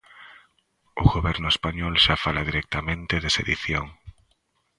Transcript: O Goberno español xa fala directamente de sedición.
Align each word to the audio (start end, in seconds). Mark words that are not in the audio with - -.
O 1.01 1.03
Goberno 1.13 1.47
español 1.55 1.93
xa 2.03 2.15
fala 2.23 2.47
directamente 2.49 3.15
de 3.23 3.29
sedición. 3.37 3.85